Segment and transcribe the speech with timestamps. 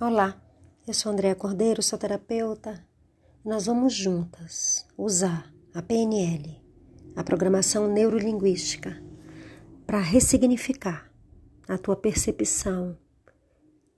[0.00, 0.42] Olá,
[0.88, 2.84] eu sou Andréa Cordeiro, sou terapeuta.
[3.44, 6.60] Nós vamos juntas usar a PNL,
[7.14, 9.00] a programação neurolinguística,
[9.86, 11.08] para ressignificar
[11.68, 12.98] a tua percepção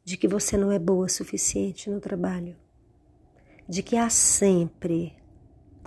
[0.05, 2.59] de que você não é boa o suficiente no trabalho,
[3.67, 5.17] de que há sempre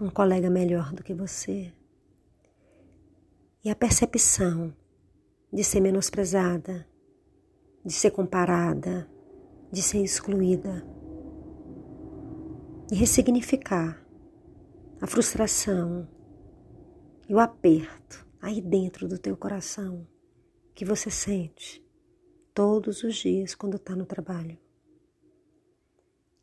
[0.02, 1.71] um colega melhor do que você.
[3.64, 4.76] E a percepção
[5.54, 6.88] de ser menosprezada,
[7.86, 9.07] de ser comparada,
[9.72, 10.86] de ser excluída
[12.91, 14.04] e ressignificar
[15.02, 16.08] a frustração
[17.27, 20.08] e o aperto aí dentro do teu coração
[20.74, 21.86] que você sente
[22.54, 24.58] todos os dias quando está no trabalho.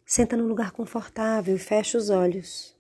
[0.05, 2.77] Senta num lugar confortável e fecha os olhos.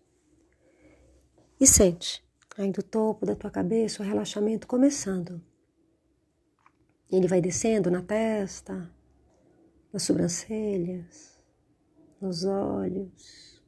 [1.59, 2.25] E sente
[2.57, 5.43] aí do topo da tua cabeça o relaxamento começando.
[7.11, 8.91] Ele vai descendo na testa,
[9.93, 11.41] nas sobrancelhas,
[12.21, 13.63] nos olhos,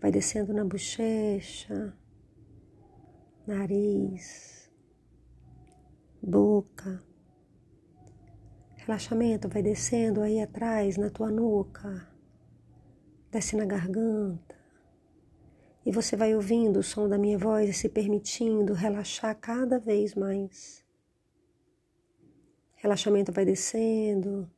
[0.00, 1.96] vai descendo na bochecha,
[3.46, 4.70] nariz,
[6.22, 7.02] boca.
[8.76, 12.08] Relaxamento vai descendo aí atrás na tua nuca,
[13.30, 14.60] desce na garganta.
[15.84, 20.14] E você vai ouvindo o som da minha voz e se permitindo relaxar cada vez
[20.14, 20.84] mais.
[22.76, 24.50] Relaxamento vai descendo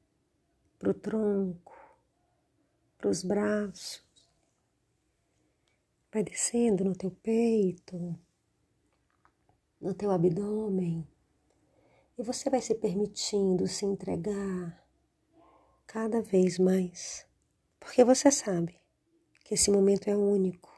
[0.84, 1.98] para o tronco,
[2.98, 4.04] para os braços,
[6.12, 8.18] vai descendo no teu peito,
[9.80, 11.08] no teu abdômen,
[12.18, 14.86] e você vai se permitindo se entregar
[15.86, 17.26] cada vez mais,
[17.80, 18.78] porque você sabe
[19.42, 20.72] que esse momento é único.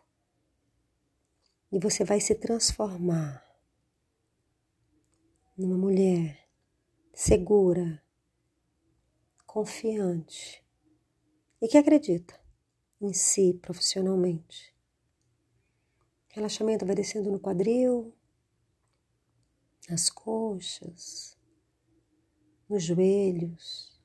[1.73, 3.45] E você vai se transformar
[5.59, 6.49] numa mulher
[7.13, 8.01] segura
[9.57, 10.63] confiante
[11.63, 12.39] e que acredita
[13.01, 14.77] em si profissionalmente.
[16.29, 18.15] Relaxamento vai descendo no quadril,
[19.89, 21.39] nas coxas,
[22.69, 23.99] nos joelhos,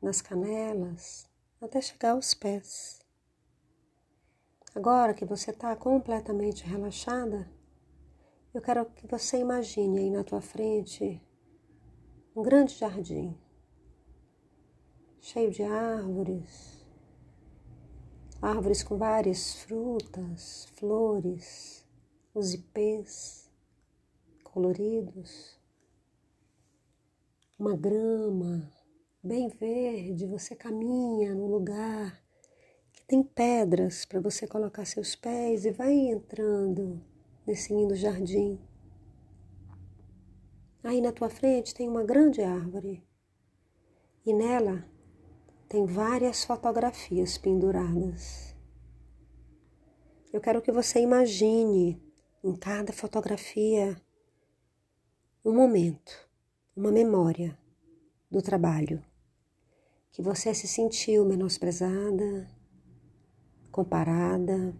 [0.00, 1.28] nas canelas,
[1.60, 3.00] até chegar aos pés.
[4.76, 7.50] Agora que você está completamente relaxada,
[8.54, 11.20] eu quero que você imagine aí na tua frente
[12.38, 13.36] um grande jardim,
[15.20, 16.86] cheio de árvores,
[18.40, 21.84] árvores com várias frutas, flores,
[22.32, 23.50] os ipês
[24.44, 25.58] coloridos,
[27.58, 28.70] uma grama
[29.20, 32.22] bem verde, você caminha no lugar
[32.92, 37.02] que tem pedras para você colocar seus pés e vai entrando
[37.44, 38.67] nesse lindo jardim.
[40.88, 43.06] Aí na tua frente tem uma grande árvore.
[44.24, 44.88] E nela
[45.68, 48.56] tem várias fotografias penduradas.
[50.32, 52.02] Eu quero que você imagine
[52.42, 54.00] em cada fotografia
[55.44, 56.26] um momento,
[56.74, 57.58] uma memória
[58.30, 59.04] do trabalho.
[60.10, 62.48] Que você se sentiu menosprezada,
[63.70, 64.74] comparada,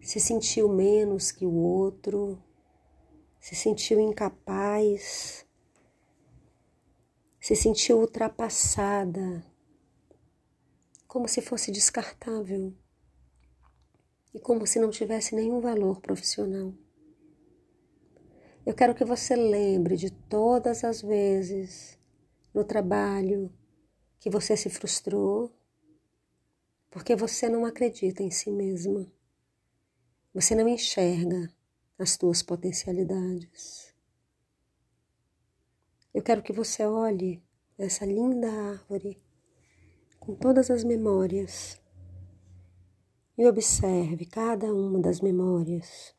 [0.00, 2.42] se sentiu menos que o outro
[3.46, 5.46] se sentiu incapaz,
[7.40, 9.46] se sentiu ultrapassada,
[11.06, 12.74] como se fosse descartável
[14.34, 16.74] e como se não tivesse nenhum valor profissional.
[18.66, 21.96] Eu quero que você lembre de todas as vezes
[22.52, 23.54] no trabalho
[24.18, 25.56] que você se frustrou
[26.90, 29.06] porque você não acredita em si mesma.
[30.34, 31.55] Você não enxerga
[31.98, 33.94] as tuas potencialidades.
[36.12, 37.42] Eu quero que você olhe
[37.78, 39.22] essa linda árvore
[40.18, 41.80] com todas as memórias
[43.36, 46.14] e observe cada uma das memórias.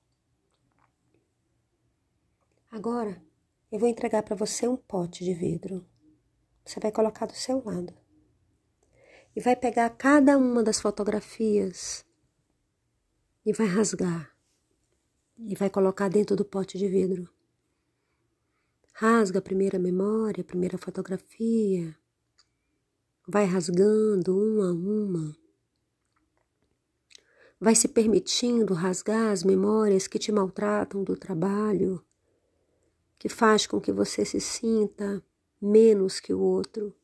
[2.71, 3.21] Agora
[3.71, 5.85] eu vou entregar para você um pote de vidro.
[6.65, 7.93] Você vai colocar do seu lado
[9.35, 12.03] e vai pegar cada uma das fotografias
[13.45, 14.36] e vai rasgar
[15.37, 17.29] e vai colocar dentro do pote de vidro.
[18.93, 21.95] Rasga a primeira memória, a primeira fotografia,
[23.27, 25.37] vai rasgando uma a uma.
[27.59, 32.03] Vai se permitindo rasgar as memórias que te maltratam do trabalho,
[33.19, 35.23] que faz com que você se sinta
[35.61, 36.95] menos que o outro,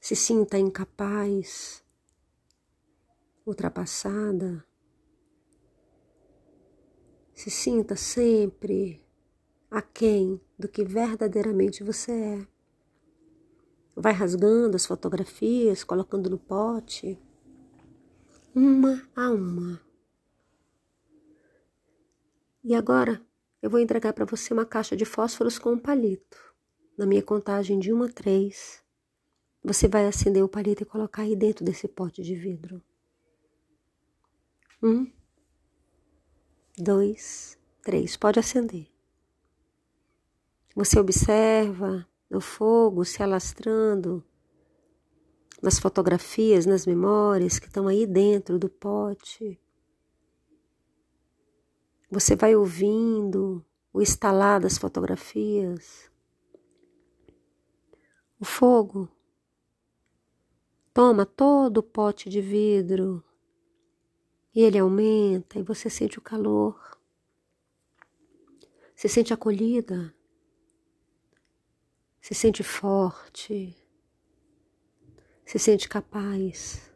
[0.00, 1.82] se sinta incapaz,
[3.44, 4.64] ultrapassada,
[7.38, 9.00] se sinta sempre
[9.70, 12.48] aquém do que verdadeiramente você é.
[13.94, 17.16] Vai rasgando as fotografias, colocando no pote,
[18.52, 19.80] uma a uma.
[22.64, 23.24] E agora
[23.62, 26.36] eu vou entregar para você uma caixa de fósforos com um palito.
[26.98, 28.82] Na minha contagem de 1 a 3,
[29.62, 32.82] você vai acender o palito e colocar aí dentro desse pote de vidro.
[34.82, 35.06] Um,
[36.78, 38.16] dois, três.
[38.16, 38.88] Pode acender.
[40.74, 44.24] Você observa o fogo se alastrando
[45.62, 49.60] nas fotografias, nas memórias que estão aí dentro do pote.
[52.10, 56.10] Você vai ouvindo o estalar das fotografias.
[58.40, 59.08] O fogo
[60.94, 63.22] toma todo o pote de vidro
[64.54, 66.98] e ele aumenta e você sente o calor.
[68.94, 70.14] Se sente acolhida.
[72.20, 73.76] Se sente forte.
[75.44, 76.92] Se sente capaz.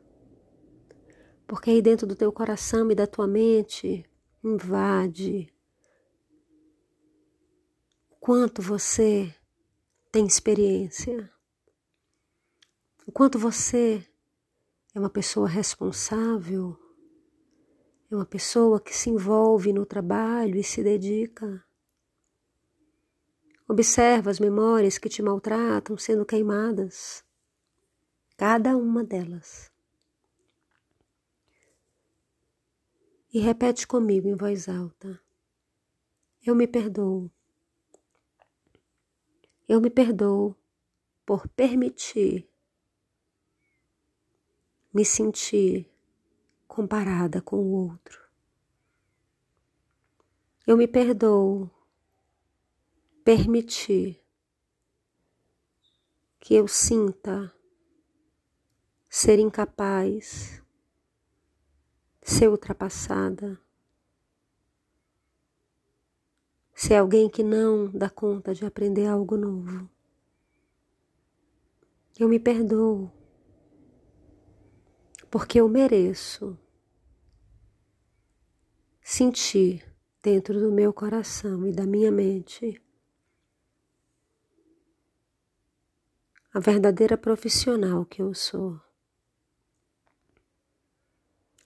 [1.46, 4.04] Porque aí dentro do teu coração e da tua mente
[4.42, 5.52] invade
[8.10, 9.34] o quanto você
[10.10, 11.32] tem experiência,
[13.06, 14.06] o quanto você
[14.94, 16.81] é uma pessoa responsável
[18.12, 21.64] é uma pessoa que se envolve no trabalho e se dedica.
[23.66, 27.24] Observa as memórias que te maltratam sendo queimadas,
[28.36, 29.72] cada uma delas.
[33.32, 35.18] E repete comigo em voz alta:
[36.44, 37.30] Eu me perdoo.
[39.66, 40.54] Eu me perdoo
[41.24, 42.46] por permitir
[44.92, 45.91] me sentir
[46.72, 48.18] comparada com o outro.
[50.66, 51.70] Eu me perdoo
[53.22, 54.24] permitir
[56.40, 57.54] que eu sinta
[59.06, 60.62] ser incapaz,
[62.22, 63.60] ser ultrapassada,
[66.74, 69.90] ser alguém que não dá conta de aprender algo novo.
[72.18, 73.12] Eu me perdoo
[75.32, 76.58] porque eu mereço
[79.00, 79.82] sentir
[80.22, 82.82] dentro do meu coração e da minha mente
[86.52, 88.78] a verdadeira profissional que eu sou.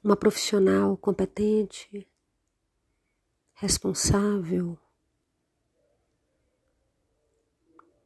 [0.01, 2.09] Uma profissional competente,
[3.55, 4.79] responsável,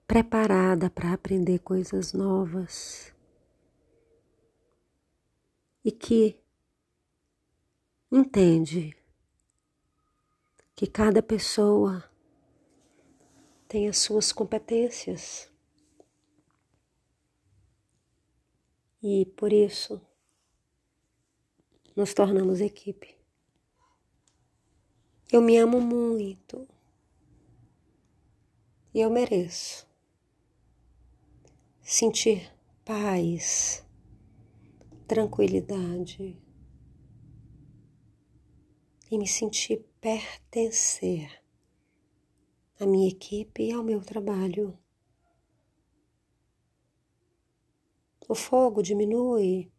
[0.06, 3.12] preparada para aprender coisas novas
[5.84, 6.38] e que
[8.10, 8.96] entende
[10.74, 12.10] que cada pessoa
[13.68, 15.50] tem as suas competências.
[19.02, 20.00] E por isso
[21.94, 23.16] nos tornamos equipe.
[25.32, 26.68] Eu me amo muito.
[28.92, 29.86] E eu mereço
[31.80, 32.52] sentir
[32.84, 33.84] paz
[35.10, 36.40] tranquilidade
[39.10, 41.42] e me sentir pertencer
[42.78, 44.78] à minha equipe e ao meu trabalho.
[48.28, 49.72] O fogo diminui,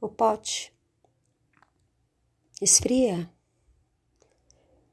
[0.00, 0.74] o pote
[2.62, 3.30] esfria.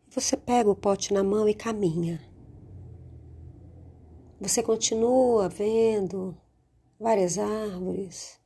[0.10, 2.20] Você pega o pote na mão e caminha.
[4.42, 6.38] Você continua vendo
[7.00, 8.39] várias árvores,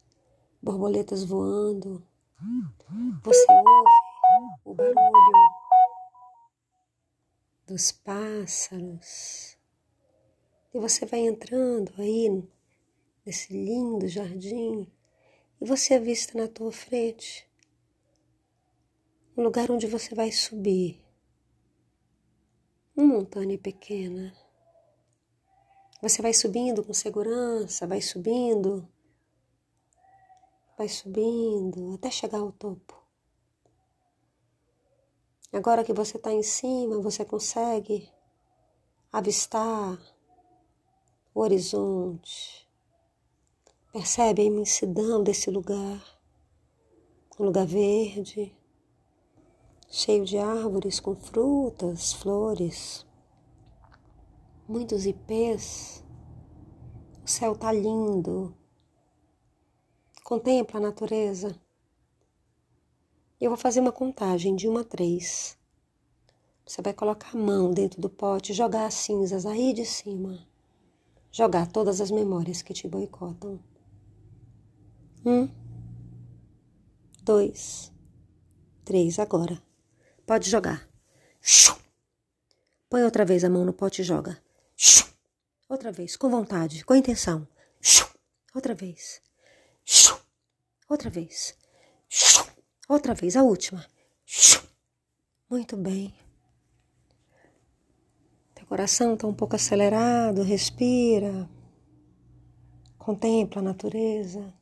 [0.64, 2.02] borboletas voando.
[3.22, 5.54] Você ouve o barulho
[7.68, 9.58] dos pássaros.
[10.74, 12.48] E você vai entrando aí
[13.26, 14.90] nesse lindo jardim
[15.60, 17.48] e você avista na tua frente
[19.36, 21.04] um lugar onde você vai subir.
[22.96, 24.34] Uma montanha pequena.
[26.02, 28.88] Você vai subindo com segurança, vai subindo
[30.84, 33.02] vai subindo até chegar ao topo.
[35.54, 38.12] Agora que você está em cima, você consegue
[39.10, 39.98] avistar
[41.34, 42.68] o horizonte.
[43.94, 46.04] Percebe a imensidão desse lugar.
[47.40, 48.54] Um lugar verde,
[49.90, 53.06] cheio de árvores com frutas, flores,
[54.68, 56.04] muitos ipês.
[57.24, 58.54] O céu tá lindo,
[60.24, 61.60] Contempla a natureza.
[63.42, 65.58] Eu vou fazer uma contagem de uma a três.
[66.66, 70.48] Você vai colocar a mão dentro do pote jogar as cinzas aí de cima.
[71.30, 73.60] jogar todas as memórias que te boicotam.
[75.26, 75.50] Um,
[77.22, 77.92] dois,
[78.86, 79.20] três.
[79.20, 79.62] Agora.
[80.26, 80.88] Pode jogar.
[82.90, 84.42] Põe outra vez a mão no pote e joga.
[85.68, 87.46] Outra vez, com vontade, com intenção.
[88.54, 89.22] Outra vez.
[90.94, 91.58] Outra vez.
[92.88, 93.84] Outra vez, a última.
[95.50, 96.14] Muito bem.
[98.54, 101.50] Teu coração está um pouco acelerado, respira.
[102.98, 104.54] Contempla a natureza.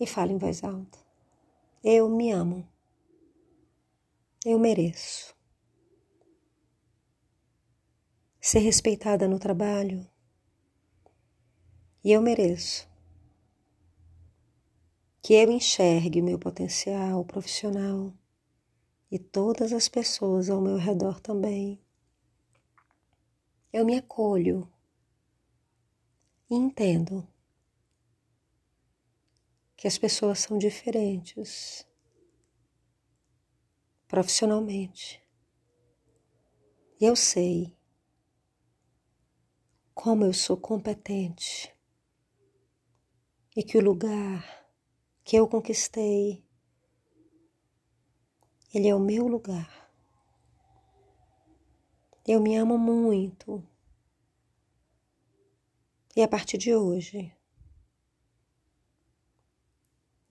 [0.00, 0.98] E fala em voz alta.
[1.82, 2.66] Eu me amo.
[4.44, 5.34] Eu mereço.
[8.40, 10.08] Ser respeitada no trabalho.
[12.02, 12.93] E eu mereço
[15.24, 18.12] que eu enxergue o meu potencial profissional
[19.10, 21.82] e todas as pessoas ao meu redor também.
[23.72, 24.70] Eu me acolho
[26.50, 27.26] e entendo
[29.74, 31.86] que as pessoas são diferentes
[34.06, 35.26] profissionalmente.
[37.00, 37.74] E eu sei
[39.94, 41.74] como eu sou competente
[43.56, 44.63] e que o lugar
[45.24, 46.44] que eu conquistei.
[48.72, 49.90] Ele é o meu lugar.
[52.26, 53.66] Eu me amo muito.
[56.14, 57.34] E a partir de hoje,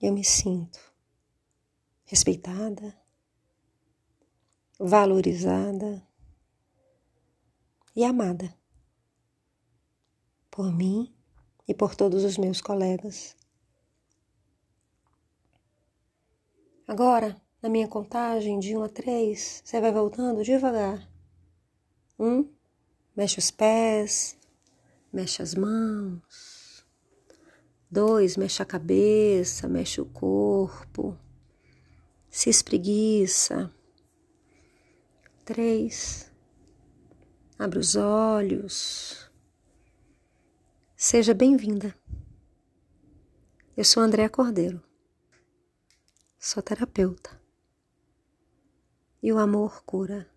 [0.00, 0.94] eu me sinto
[2.04, 2.98] respeitada,
[4.78, 6.06] valorizada
[7.96, 8.56] e amada
[10.50, 11.14] por mim
[11.66, 13.36] e por todos os meus colegas.
[16.86, 21.08] Agora, na minha contagem de um a três, você vai voltando devagar.
[22.18, 22.46] Um,
[23.16, 24.36] mexe os pés,
[25.10, 26.84] mexe as mãos.
[27.90, 31.18] Dois, mexe a cabeça, mexe o corpo.
[32.28, 33.72] Se espreguiça.
[35.42, 36.30] Três,
[37.58, 39.30] abre os olhos.
[40.94, 41.94] Seja bem-vinda.
[43.74, 44.82] Eu sou Andréa Cordeiro
[46.44, 47.40] sou terapeuta.
[49.22, 50.28] E o amor cura.